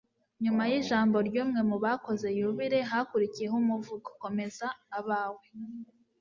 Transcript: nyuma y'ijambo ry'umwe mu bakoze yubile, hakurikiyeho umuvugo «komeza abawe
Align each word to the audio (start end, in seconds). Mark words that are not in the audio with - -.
nyuma 0.43 0.63
y'ijambo 0.71 1.17
ry'umwe 1.27 1.59
mu 1.69 1.77
bakoze 1.85 2.27
yubile, 2.37 2.79
hakurikiyeho 2.89 3.55
umuvugo 3.63 4.07
«komeza 4.21 4.67
abawe 4.97 5.43